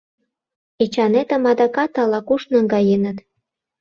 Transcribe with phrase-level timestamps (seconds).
[0.83, 3.17] Эчанетым адакат ала-куш наҥгаеныт.